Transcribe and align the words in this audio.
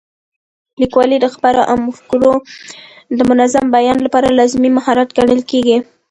لیکوالی 0.81 1.17
د 1.21 1.25
خبرو 1.33 1.61
او 1.69 1.75
مفکورو 1.87 2.31
د 3.17 3.19
منظم 3.29 3.65
بیان 3.75 3.97
لپاره 4.05 4.35
لازمي 4.39 4.69
مهارت 4.77 5.09
ګڼل 5.17 5.41
کېږي. 5.51 5.77